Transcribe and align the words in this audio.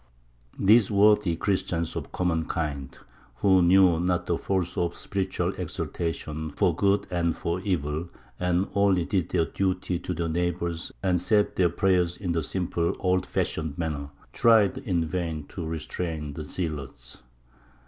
These 0.57 0.89
worthy 0.89 1.35
Christians 1.35 1.95
of 1.95 2.05
the 2.05 2.09
common 2.09 2.45
kind, 2.45 2.97
who 3.35 3.61
knew 3.61 3.99
not 3.99 4.25
the 4.25 4.35
force 4.35 4.75
of 4.75 4.95
spiritual 4.95 5.53
exaltation 5.59 6.49
for 6.49 6.75
good 6.75 7.05
and 7.11 7.37
for 7.37 7.59
evil, 7.59 8.09
and 8.39 8.67
only 8.73 9.05
did 9.05 9.29
their 9.29 9.45
duty 9.45 9.99
to 9.99 10.13
their 10.15 10.27
neighbours 10.27 10.91
and 11.03 11.21
said 11.21 11.55
their 11.55 11.69
prayers 11.69 12.17
in 12.17 12.31
the 12.31 12.41
simple, 12.41 12.95
old 12.99 13.27
fashioned 13.27 13.77
manner, 13.77 14.09
tried 14.33 14.79
in 14.79 15.05
vain 15.05 15.45
to 15.49 15.63
restrain 15.67 16.33
the 16.33 16.45
zealots. 16.45 17.21